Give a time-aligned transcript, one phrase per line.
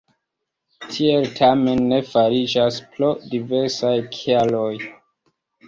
[0.95, 4.75] Tiel tamen ne fariĝas, pro diversaj kialoj.